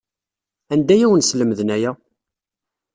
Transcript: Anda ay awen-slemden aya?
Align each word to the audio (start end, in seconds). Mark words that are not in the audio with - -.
Anda 0.73 0.91
ay 0.93 1.03
awen-slemden 1.05 1.69
aya? 1.75 1.91